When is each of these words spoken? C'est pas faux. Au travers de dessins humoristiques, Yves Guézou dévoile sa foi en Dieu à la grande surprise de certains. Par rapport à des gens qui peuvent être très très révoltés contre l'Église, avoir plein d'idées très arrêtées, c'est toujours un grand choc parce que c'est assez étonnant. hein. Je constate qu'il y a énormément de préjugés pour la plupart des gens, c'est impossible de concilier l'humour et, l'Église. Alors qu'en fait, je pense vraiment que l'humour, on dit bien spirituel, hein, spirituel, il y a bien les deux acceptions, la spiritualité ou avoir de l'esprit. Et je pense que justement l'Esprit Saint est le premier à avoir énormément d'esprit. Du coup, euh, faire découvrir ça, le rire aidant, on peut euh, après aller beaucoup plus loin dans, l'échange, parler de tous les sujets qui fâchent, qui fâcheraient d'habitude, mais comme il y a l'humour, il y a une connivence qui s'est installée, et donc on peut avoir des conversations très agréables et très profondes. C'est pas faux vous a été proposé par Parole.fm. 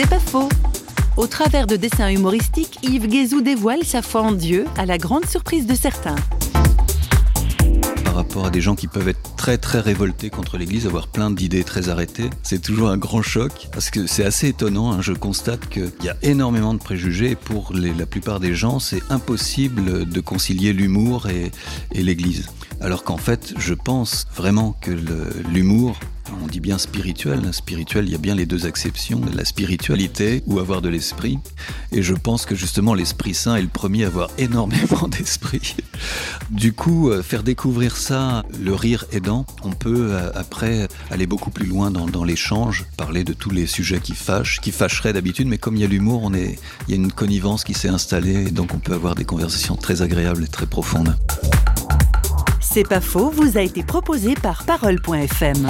C'est 0.00 0.08
pas 0.08 0.20
faux. 0.20 0.48
Au 1.16 1.26
travers 1.26 1.66
de 1.66 1.74
dessins 1.74 2.08
humoristiques, 2.08 2.78
Yves 2.84 3.08
Guézou 3.08 3.40
dévoile 3.40 3.82
sa 3.82 4.00
foi 4.00 4.20
en 4.20 4.30
Dieu 4.30 4.64
à 4.76 4.86
la 4.86 4.96
grande 4.96 5.26
surprise 5.26 5.66
de 5.66 5.74
certains. 5.74 6.14
Par 8.04 8.14
rapport 8.14 8.46
à 8.46 8.50
des 8.50 8.60
gens 8.60 8.76
qui 8.76 8.86
peuvent 8.86 9.08
être 9.08 9.34
très 9.38 9.56
très 9.56 9.80
révoltés 9.80 10.30
contre 10.30 10.58
l'Église, 10.58 10.86
avoir 10.86 11.06
plein 11.06 11.30
d'idées 11.30 11.62
très 11.62 11.88
arrêtées, 11.88 12.28
c'est 12.42 12.60
toujours 12.60 12.88
un 12.88 12.98
grand 12.98 13.22
choc 13.22 13.68
parce 13.72 13.88
que 13.88 14.06
c'est 14.08 14.24
assez 14.24 14.48
étonnant. 14.48 14.92
hein. 14.92 15.00
Je 15.00 15.12
constate 15.12 15.68
qu'il 15.68 15.92
y 16.02 16.08
a 16.08 16.16
énormément 16.22 16.74
de 16.74 16.80
préjugés 16.80 17.36
pour 17.36 17.72
la 17.72 18.04
plupart 18.04 18.40
des 18.40 18.54
gens, 18.54 18.80
c'est 18.80 19.00
impossible 19.10 20.06
de 20.06 20.20
concilier 20.20 20.72
l'humour 20.72 21.28
et, 21.28 21.52
l'Église. 21.94 22.46
Alors 22.80 23.04
qu'en 23.04 23.16
fait, 23.16 23.54
je 23.58 23.74
pense 23.74 24.26
vraiment 24.34 24.76
que 24.80 24.90
l'humour, 25.52 25.98
on 26.42 26.46
dit 26.46 26.60
bien 26.60 26.78
spirituel, 26.78 27.40
hein, 27.46 27.52
spirituel, 27.52 28.06
il 28.06 28.12
y 28.12 28.14
a 28.14 28.18
bien 28.18 28.34
les 28.34 28.46
deux 28.46 28.66
acceptions, 28.66 29.20
la 29.34 29.44
spiritualité 29.44 30.42
ou 30.46 30.58
avoir 30.58 30.82
de 30.82 30.88
l'esprit. 30.88 31.38
Et 31.92 32.02
je 32.02 32.14
pense 32.14 32.46
que 32.46 32.54
justement 32.54 32.94
l'Esprit 32.94 33.34
Saint 33.34 33.56
est 33.56 33.62
le 33.62 33.68
premier 33.68 34.04
à 34.04 34.08
avoir 34.08 34.30
énormément 34.38 35.08
d'esprit. 35.08 35.76
Du 36.50 36.72
coup, 36.72 37.10
euh, 37.10 37.22
faire 37.22 37.42
découvrir 37.42 37.96
ça, 37.96 38.44
le 38.60 38.74
rire 38.74 39.06
aidant, 39.12 39.27
on 39.28 39.72
peut 39.72 40.08
euh, 40.10 40.30
après 40.34 40.88
aller 41.10 41.26
beaucoup 41.26 41.50
plus 41.50 41.66
loin 41.66 41.90
dans, 41.90 42.24
l'échange, 42.24 42.84
parler 42.96 43.24
de 43.24 43.32
tous 43.32 43.50
les 43.50 43.66
sujets 43.66 44.00
qui 44.00 44.14
fâchent, 44.14 44.60
qui 44.60 44.72
fâcheraient 44.72 45.12
d'habitude, 45.12 45.48
mais 45.48 45.58
comme 45.58 45.76
il 45.76 45.82
y 45.82 45.84
a 45.84 45.88
l'humour, 45.88 46.30
il 46.34 46.56
y 46.88 46.92
a 46.92 46.96
une 46.96 47.12
connivence 47.12 47.64
qui 47.64 47.74
s'est 47.74 47.88
installée, 47.88 48.48
et 48.48 48.50
donc 48.50 48.74
on 48.74 48.78
peut 48.78 48.94
avoir 48.94 49.14
des 49.14 49.24
conversations 49.24 49.76
très 49.76 50.02
agréables 50.02 50.44
et 50.44 50.48
très 50.48 50.66
profondes. 50.66 51.16
C'est 52.60 52.86
pas 52.86 53.00
faux 53.00 53.30
vous 53.30 53.56
a 53.56 53.62
été 53.62 53.82
proposé 53.82 54.34
par 54.34 54.64
Parole.fm. 54.64 55.68